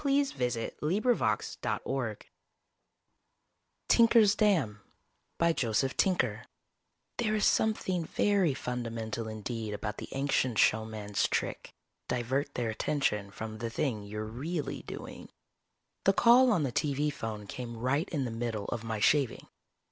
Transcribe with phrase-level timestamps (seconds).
[0.03, 0.73] net
[3.87, 4.81] TINKER'S DAM
[5.37, 6.45] By JOSEPH TINKER
[7.19, 11.75] _There is something very fundamental indeed about the ancient showman's trick
[12.07, 16.63] divert their attention from the thing you're really doing..._ Illustrated by Schoenherr The call on
[16.63, 19.45] the TV phone came right in the middle of my shaving.